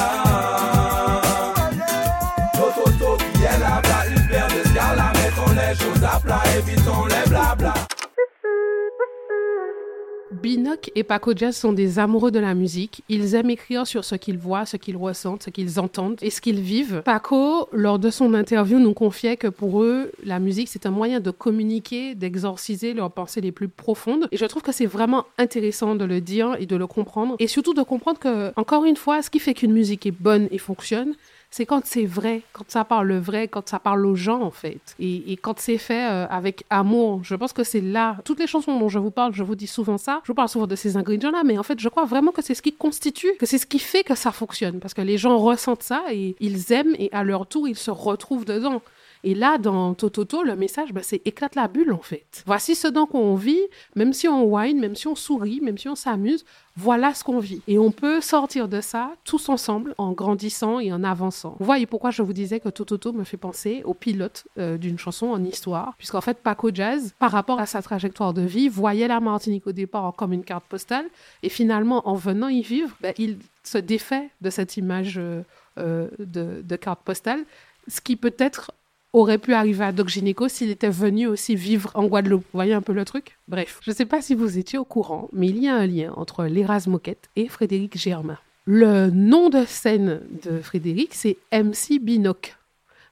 Binoc 10.45 10.91
et 10.93 11.01
Paco 11.01 11.31
Jazz 11.35 11.57
sont 11.57 11.73
des 11.73 11.97
amoureux 11.97 12.29
de 12.29 12.37
la 12.37 12.53
musique. 12.53 13.01
Ils 13.09 13.33
aiment 13.33 13.49
écrire 13.49 13.87
sur 13.87 14.05
ce 14.05 14.13
qu'ils 14.13 14.37
voient, 14.37 14.67
ce 14.67 14.77
qu'ils 14.77 14.95
ressentent, 14.95 15.41
ce 15.41 15.49
qu'ils 15.49 15.79
entendent 15.79 16.19
et 16.21 16.29
ce 16.29 16.39
qu'ils 16.39 16.59
vivent. 16.59 17.01
Paco, 17.03 17.67
lors 17.71 17.97
de 17.97 18.11
son 18.11 18.31
interview, 18.35 18.77
nous 18.77 18.93
confiait 18.93 19.37
que 19.37 19.47
pour 19.47 19.81
eux, 19.81 20.11
la 20.23 20.37
musique, 20.37 20.67
c'est 20.67 20.85
un 20.85 20.91
moyen 20.91 21.19
de 21.19 21.31
communiquer, 21.31 22.13
d'exorciser 22.13 22.93
leurs 22.93 23.09
pensées 23.09 23.41
les 23.41 23.51
plus 23.51 23.67
profondes. 23.67 24.27
Et 24.31 24.37
je 24.37 24.45
trouve 24.45 24.61
que 24.61 24.71
c'est 24.71 24.85
vraiment 24.85 25.25
intéressant 25.39 25.95
de 25.95 26.05
le 26.05 26.21
dire 26.21 26.55
et 26.59 26.67
de 26.67 26.75
le 26.75 26.85
comprendre. 26.85 27.35
Et 27.39 27.47
surtout 27.47 27.73
de 27.73 27.81
comprendre 27.81 28.19
que, 28.19 28.51
encore 28.55 28.85
une 28.85 28.97
fois, 28.97 29.23
ce 29.23 29.31
qui 29.31 29.39
fait 29.39 29.55
qu'une 29.55 29.73
musique 29.73 30.05
est 30.05 30.11
bonne 30.11 30.47
et 30.51 30.59
fonctionne, 30.59 31.15
c'est 31.55 31.65
quand 31.65 31.85
c'est 31.85 32.05
vrai, 32.05 32.41
quand 32.51 32.65
ça 32.67 32.83
parle 32.83 33.13
vrai, 33.13 33.47
quand 33.47 33.69
ça 33.69 33.79
parle 33.79 34.05
aux 34.05 34.15
gens, 34.15 34.41
en 34.41 34.51
fait. 34.51 34.81
Et, 34.99 35.37
quand 35.41 35.57
c'est 35.57 35.77
fait 35.77 36.05
euh, 36.11 36.27
avec 36.27 36.65
amour, 36.69 37.21
je 37.23 37.33
pense 37.33 37.53
que 37.53 37.63
c'est 37.63 37.79
là. 37.79 38.17
Toutes 38.25 38.41
les 38.41 38.47
chansons 38.47 38.77
dont 38.77 38.89
je 38.89 38.99
vous 38.99 39.09
parle, 39.09 39.33
je 39.33 39.41
vous 39.41 39.55
dis 39.55 39.65
souvent 39.65 39.97
ça. 39.97 40.19
Je 40.23 40.33
vous 40.33 40.35
parle 40.35 40.49
souvent 40.49 40.67
de 40.67 40.75
ces 40.75 40.97
ingrédients-là, 40.97 41.43
mais 41.45 41.57
en 41.57 41.63
fait, 41.63 41.79
je 41.79 41.87
crois 41.87 42.03
vraiment 42.03 42.33
que 42.33 42.41
c'est 42.41 42.55
ce 42.55 42.61
qui 42.61 42.73
constitue, 42.73 43.31
que 43.39 43.45
c'est 43.45 43.57
ce 43.57 43.65
qui 43.65 43.79
fait 43.79 44.03
que 44.03 44.15
ça 44.15 44.33
fonctionne. 44.33 44.81
Parce 44.81 44.93
que 44.93 45.01
les 45.01 45.17
gens 45.17 45.37
ressentent 45.37 45.83
ça 45.83 46.03
et 46.11 46.35
ils 46.41 46.73
aiment 46.73 46.93
et 46.99 47.09
à 47.13 47.23
leur 47.23 47.47
tour, 47.47 47.69
ils 47.69 47.77
se 47.77 47.89
retrouvent 47.89 48.43
dedans. 48.43 48.81
Et 49.25 49.33
là, 49.33 49.57
dans 49.57 49.95
Tototo, 49.95 50.43
le 50.43 50.55
message, 50.55 50.93
bah, 50.93 51.01
c'est 51.03 51.19
éclate 51.25 51.55
la 51.55 51.67
bulle, 51.67 51.91
en 51.91 52.01
fait. 52.01 52.43
Voici 52.45 52.75
ce 52.75 52.87
dont 52.87 53.09
on 53.11 53.33
vit, 53.33 53.59
même 53.95 54.13
si 54.13 54.27
on 54.27 54.43
whine, 54.43 54.79
même 54.79 54.95
si 54.95 55.07
on 55.07 55.15
sourit, 55.15 55.61
même 55.61 55.79
si 55.79 55.89
on 55.89 55.95
s'amuse, 55.95 56.45
voilà 56.77 57.11
ce 57.15 57.23
qu'on 57.23 57.39
vit. 57.39 57.63
Et 57.67 57.79
on 57.79 57.89
peut 57.89 58.21
sortir 58.21 58.67
de 58.67 58.81
ça 58.81 59.13
tous 59.23 59.49
ensemble 59.49 59.95
en 59.97 60.11
grandissant 60.11 60.79
et 60.79 60.93
en 60.93 61.03
avançant. 61.03 61.55
Vous 61.57 61.65
voyez 61.65 61.87
pourquoi 61.87 62.11
je 62.11 62.21
vous 62.21 62.33
disais 62.33 62.59
que 62.59 62.69
Tototo 62.69 63.13
me 63.13 63.23
fait 63.23 63.37
penser 63.37 63.81
au 63.83 63.95
pilote 63.95 64.45
euh, 64.59 64.77
d'une 64.77 64.99
chanson 64.99 65.25
en 65.25 65.43
histoire, 65.43 65.95
puisqu'en 65.97 66.21
fait, 66.21 66.37
Paco 66.37 66.69
Jazz, 66.71 67.15
par 67.17 67.31
rapport 67.31 67.59
à 67.59 67.65
sa 67.65 67.81
trajectoire 67.81 68.31
de 68.31 68.43
vie, 68.43 68.69
voyait 68.69 69.07
la 69.07 69.19
Martinique 69.19 69.65
au 69.65 69.71
départ 69.71 70.13
comme 70.15 70.33
une 70.33 70.43
carte 70.43 70.65
postale, 70.65 71.07
et 71.41 71.49
finalement, 71.49 72.07
en 72.07 72.13
venant 72.13 72.49
y 72.49 72.61
vivre, 72.61 72.95
bah, 73.01 73.13
il 73.17 73.39
se 73.63 73.79
défait 73.79 74.29
de 74.41 74.51
cette 74.51 74.77
image 74.77 75.17
euh, 75.17 75.41
euh, 75.79 76.09
de, 76.19 76.61
de 76.63 76.75
carte 76.75 76.99
postale, 77.01 77.43
ce 77.87 78.01
qui 78.01 78.15
peut-être 78.15 78.71
aurait 79.19 79.37
pu 79.37 79.53
arriver 79.53 79.85
à 79.85 79.91
Doc 79.91 80.09
Gynéco 80.09 80.47
s'il 80.47 80.69
était 80.69 80.89
venu 80.89 81.27
aussi 81.27 81.55
vivre 81.55 81.91
en 81.93 82.05
Guadeloupe. 82.05 82.43
Vous 82.43 82.57
voyez 82.57 82.73
un 82.73 82.81
peu 82.81 82.93
le 82.93 83.05
truc? 83.05 83.37
Bref, 83.47 83.79
je 83.81 83.91
ne 83.91 83.95
sais 83.95 84.05
pas 84.05 84.21
si 84.21 84.35
vous 84.35 84.57
étiez 84.57 84.77
au 84.77 84.85
courant, 84.85 85.29
mais 85.31 85.47
il 85.47 85.57
y 85.57 85.67
a 85.67 85.75
un 85.75 85.87
lien 85.87 86.13
entre 86.17 86.45
l'Erasme 86.45 86.91
Moquette 86.91 87.29
et 87.35 87.47
Frédéric 87.47 87.97
Germain. 87.97 88.37
Le 88.65 89.09
nom 89.09 89.49
de 89.49 89.63
scène 89.65 90.21
de 90.43 90.59
Frédéric, 90.59 91.13
c'est 91.13 91.37
MC 91.53 91.99
Binoc. 92.01 92.57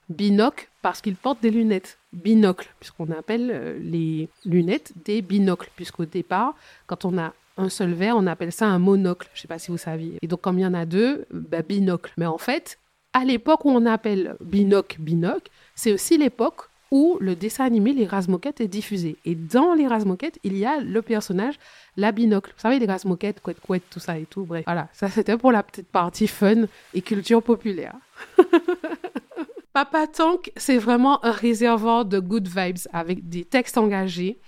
Binoc 0.08 0.68
parce 0.82 1.00
qu'il 1.00 1.16
porte 1.16 1.40
des 1.40 1.50
lunettes. 1.50 1.98
Binocle, 2.12 2.68
puisqu'on 2.78 3.10
appelle 3.10 3.50
euh, 3.52 3.78
les 3.80 4.28
lunettes 4.44 4.92
des 5.04 5.22
binocles, 5.22 5.70
puisqu'au 5.74 6.04
départ, 6.04 6.54
quand 6.86 7.04
on 7.04 7.18
a 7.18 7.32
un 7.56 7.68
seul 7.68 7.92
verre, 7.92 8.16
on 8.16 8.26
appelle 8.26 8.52
ça 8.52 8.66
un 8.66 8.78
monocle. 8.78 9.28
Je 9.32 9.38
ne 9.38 9.42
sais 9.42 9.48
pas 9.48 9.58
si 9.58 9.70
vous 9.70 9.78
saviez. 9.78 10.18
Et 10.22 10.26
donc, 10.26 10.40
comme 10.40 10.58
il 10.58 10.62
y 10.62 10.66
en 10.66 10.74
a 10.74 10.84
deux, 10.84 11.24
bah, 11.30 11.62
binocle. 11.62 12.12
Mais 12.16 12.26
en 12.26 12.38
fait, 12.38 12.78
à 13.14 13.24
l'époque 13.24 13.64
où 13.64 13.70
on 13.70 13.86
appelle 13.86 14.36
binoc 14.40 14.96
binoc, 14.98 15.50
c'est 15.74 15.92
aussi 15.92 16.18
l'époque 16.18 16.68
où 16.90 17.16
le 17.20 17.34
dessin 17.34 17.64
animé 17.64 17.92
Les 17.92 18.06
Razmoquettes 18.06 18.60
est 18.60 18.68
diffusé. 18.68 19.16
Et 19.24 19.34
dans 19.34 19.74
Les 19.74 19.86
Razmoquettes, 19.86 20.38
il 20.44 20.56
y 20.56 20.64
a 20.64 20.80
le 20.80 21.02
personnage, 21.02 21.54
la 21.96 22.12
binocle. 22.12 22.52
Vous 22.54 22.60
savez, 22.60 22.78
les 22.78 22.86
Razmoquettes, 22.86 23.40
couette, 23.40 23.60
couette, 23.60 23.82
tout 23.90 23.98
ça 23.98 24.18
et 24.18 24.26
tout. 24.26 24.44
Bref, 24.44 24.64
voilà, 24.66 24.88
ça 24.92 25.08
c'était 25.08 25.36
pour 25.36 25.50
la 25.50 25.62
petite 25.62 25.88
partie 25.88 26.28
fun 26.28 26.66
et 26.92 27.02
culture 27.02 27.42
populaire. 27.42 27.94
Papa 29.72 30.06
Tank, 30.06 30.52
c'est 30.56 30.78
vraiment 30.78 31.24
un 31.24 31.32
réservoir 31.32 32.04
de 32.04 32.20
good 32.20 32.46
vibes 32.46 32.86
avec 32.92 33.28
des 33.28 33.44
textes 33.44 33.76
engagés, 33.76 34.38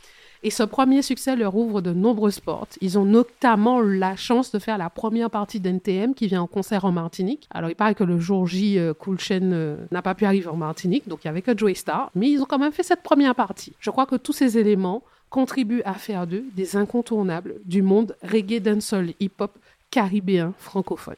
et 0.47 0.51
ce 0.51 0.63
premier 0.63 1.03
succès 1.03 1.35
leur 1.35 1.57
ouvre 1.57 1.81
de 1.81 1.93
nombreuses 1.93 2.39
portes. 2.39 2.79
Ils 2.81 3.01
ont 3.01 3.05
notamment 3.05 3.81
la 3.81 4.15
chance 4.15 4.53
de 4.53 4.61
faire 4.61 4.79
la 4.79 4.91
première 4.91 5.29
partie 5.29 5.59
d'NTM 5.59 6.15
qui 6.15 6.29
vient 6.29 6.43
en 6.43 6.47
concert 6.47 6.85
en 6.85 6.93
Martinique. 6.93 7.49
Alors 7.51 7.69
il 7.69 7.75
paraît 7.75 7.97
que 7.97 8.05
le 8.05 8.21
jour 8.21 8.47
J, 8.47 8.79
euh, 8.79 8.95
Cool 8.95 9.19
Chain 9.19 9.51
euh, 9.51 9.77
n'a 9.91 10.03
pas 10.03 10.15
pu 10.15 10.25
arriver 10.25 10.47
en 10.47 10.55
Martinique, 10.55 11.09
donc 11.09 11.25
il 11.25 11.27
n'y 11.27 11.31
avait 11.31 11.43
que 11.43 11.59
Joey 11.59 11.75
Star, 11.75 12.13
mais 12.15 12.31
ils 12.31 12.41
ont 12.41 12.45
quand 12.45 12.61
même 12.61 12.71
fait 12.71 12.85
cette 12.85 13.03
première 13.03 13.35
partie. 13.35 13.73
Je 13.81 13.91
crois 13.91 14.07
que 14.07 14.15
tous 14.15 14.33
ces 14.33 14.57
éléments 14.57 15.03
contribuent 15.31 15.83
à 15.85 15.95
faire 15.95 16.29
d'eux 16.29 16.45
des 16.55 16.77
incontournables 16.77 17.57
du 17.65 17.83
monde 17.83 18.15
reggae, 18.23 18.61
dancehall, 18.61 19.15
hip-hop 19.19 19.51
caribéen 19.91 20.55
francophone. 20.59 21.17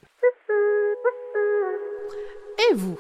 Et 2.71 2.75
vous? 2.77 2.99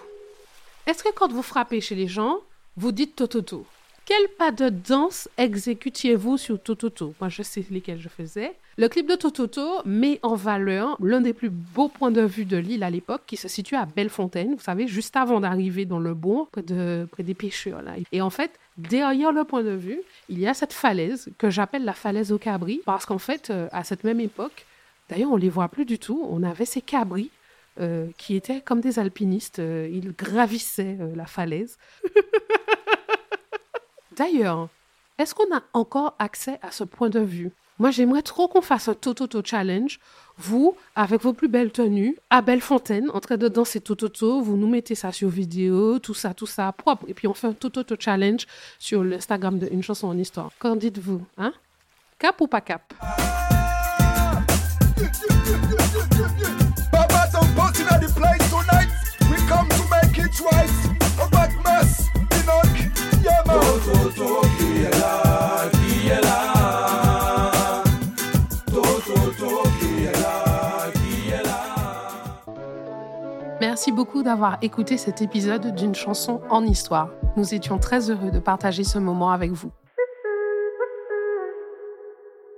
Est-ce 0.87 1.03
que 1.03 1.13
quand 1.15 1.33
vous 1.33 1.43
frappez 1.43 1.81
chez 1.81 1.95
les 1.95 2.07
gens, 2.07 2.41
vous 2.77 2.93
dites 2.93 3.17
tototo? 3.17 3.65
Quel 4.09 4.29
pas 4.39 4.53
de 4.53 4.71
danse 4.71 5.29
exécutiez-vous 5.37 6.39
sur 6.39 6.59
Tototo 6.59 7.13
Moi, 7.21 7.29
je 7.29 7.43
sais 7.43 7.63
lesquels 7.71 8.01
je 8.01 8.09
faisais. 8.09 8.55
Le 8.79 8.89
clip 8.89 9.07
de 9.07 9.17
Tototo 9.17 9.83
met 9.85 10.19
en 10.23 10.35
valeur 10.35 10.97
l'un 11.03 11.21
des 11.21 11.35
plus 11.35 11.51
beaux 11.51 11.89
points 11.89 12.11
de 12.11 12.23
vue 12.23 12.47
de 12.47 12.57
l'île 12.57 12.85
à 12.85 12.89
l'époque, 12.89 13.21
qui 13.27 13.37
se 13.37 13.49
situe 13.49 13.77
à 13.77 13.85
Bellefontaine, 13.85 14.55
vous 14.55 14.63
savez, 14.63 14.89
juste 14.89 15.15
avant 15.15 15.41
d'arriver 15.41 15.85
dans 15.85 15.99
le 15.99 16.15
bourg, 16.15 16.49
près, 16.51 16.63
de, 16.63 17.07
près 17.13 17.23
des 17.23 17.35
pêcheurs. 17.35 17.83
Et 18.11 18.23
en 18.23 18.31
fait, 18.31 18.53
derrière 18.79 19.31
le 19.31 19.45
point 19.45 19.63
de 19.63 19.77
vue, 19.77 20.01
il 20.31 20.39
y 20.39 20.47
a 20.47 20.55
cette 20.55 20.73
falaise 20.73 21.29
que 21.37 21.51
j'appelle 21.51 21.85
la 21.85 21.93
falaise 21.93 22.33
au 22.33 22.39
cabri, 22.39 22.81
parce 22.87 23.05
qu'en 23.05 23.19
fait, 23.19 23.51
euh, 23.51 23.69
à 23.73 23.85
cette 23.85 24.05
même 24.05 24.21
époque, 24.21 24.65
d'ailleurs, 25.11 25.33
on 25.33 25.37
les 25.37 25.51
voit 25.51 25.69
plus 25.69 25.85
du 25.85 25.99
tout, 25.99 26.27
on 26.31 26.43
avait 26.45 26.65
ces 26.65 26.81
cabris 26.81 27.29
euh, 27.79 28.07
qui 28.17 28.37
étaient 28.37 28.63
comme 28.63 28.81
des 28.81 28.99
alpinistes, 28.99 29.59
euh, 29.59 29.87
ils 29.93 30.13
gravissaient 30.13 30.97
la 31.15 31.27
falaise. 31.27 31.77
D'ailleurs, 34.19 34.69
est-ce 35.17 35.33
qu'on 35.33 35.57
a 35.57 35.63
encore 35.73 36.17
accès 36.19 36.59
à 36.61 36.73
ce 36.73 36.83
point 36.83 37.09
de 37.09 37.21
vue? 37.21 37.53
Moi, 37.79 37.93
j'aimerais 37.93 38.23
trop 38.23 38.49
qu'on 38.49 38.61
fasse 38.61 38.89
un 38.89 38.95
Tototo 38.95 39.41
Challenge. 39.45 40.01
Vous, 40.37 40.77
avec 40.97 41.23
vos 41.23 41.33
plus 41.33 41.47
belles 41.47 41.71
tenues, 41.71 42.17
à 42.29 42.43
Bellefontaine, 42.43 43.09
en 43.15 43.21
train 43.21 43.37
de 43.37 43.47
danser 43.47 43.81
Tototo, 43.81 44.41
vous 44.41 44.57
nous 44.57 44.67
mettez 44.69 44.97
ça 44.97 45.13
sur 45.13 45.29
vidéo, 45.29 46.01
tout 46.01 46.15
ça, 46.15 46.35
tout 46.35 46.47
ça, 46.47 46.73
propre. 46.73 47.05
Et 47.07 47.15
puis 47.15 47.29
on 47.29 47.35
fait 47.35 47.47
un 47.47 47.53
Tototo 47.53 47.95
Challenge 47.97 48.45
sur 48.81 49.05
l'Instagram 49.05 49.61
de 49.61 49.69
Une 49.71 49.85
chanson 49.85 50.09
en 50.09 50.19
histoire. 50.19 50.51
Qu'en 50.59 50.75
dites-vous 50.75 51.25
hein? 51.37 51.53
Cap 52.19 52.41
ou 52.41 52.49
pas 52.49 52.61
cap? 52.61 52.93
D'avoir 74.23 74.59
écouté 74.63 74.97
cet 74.97 75.23
épisode 75.23 75.75
d'une 75.75 75.95
chanson 75.95 76.41
en 76.51 76.65
histoire. 76.65 77.11
Nous 77.37 77.55
étions 77.55 77.79
très 77.79 78.11
heureux 78.11 78.31
de 78.31 78.39
partager 78.39 78.83
ce 78.85 78.99
moment 78.99 79.31
avec 79.31 79.53
vous. 79.53 79.71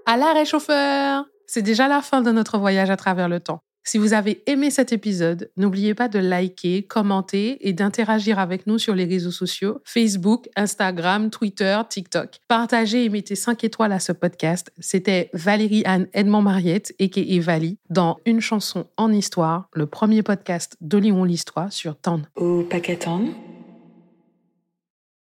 À 0.07 0.17
l'arrêt 0.17 0.45
chauffeur 0.45 1.25
C'est 1.47 1.63
déjà 1.63 1.89
la 1.89 2.01
fin 2.01 2.23
de 2.23 2.31
notre 2.31 2.59
voyage 2.59 2.91
à 2.91 2.97
travers 2.97 3.29
le 3.29 3.41
temps. 3.41 3.63
Si 3.83 3.99
vous 3.99 4.13
avez 4.13 4.43
aimé 4.47 4.71
cet 4.71 4.93
épisode, 4.93 5.51
n'oubliez 5.57 5.95
pas 5.95 6.09
de 6.09 6.19
liker, 6.19 6.83
commenter 6.83 7.67
et 7.67 7.73
d'interagir 7.73 8.39
avec 8.39 8.67
nous 8.67 8.79
sur 8.79 8.95
les 8.95 9.05
réseaux 9.05 9.31
sociaux, 9.31 9.81
Facebook, 9.85 10.49
Instagram, 10.57 11.31
Twitter, 11.31 11.79
TikTok. 11.89 12.39
Partagez 12.47 13.05
et 13.05 13.09
mettez 13.09 13.35
5 13.35 13.65
étoiles 13.65 13.93
à 13.93 13.99
ce 13.99 14.13
podcast. 14.13 14.71
C'était 14.79 15.31
Valérie 15.33 15.83
Anne 15.87 16.09
Edmond 16.13 16.43
Mariette, 16.43 16.95
et 16.99 17.41
Vali, 17.41 17.79
dans 17.89 18.19
Une 18.27 18.41
chanson 18.41 18.87
en 18.97 19.13
histoire, 19.13 19.69
le 19.73 19.87
premier 19.87 20.23
podcast 20.23 20.77
d'Olion 20.81 21.25
l'Histoire 21.25 21.73
sur 21.73 21.97
TAN. 21.97 22.23
Au 22.37 22.63
TAN. 22.63 23.25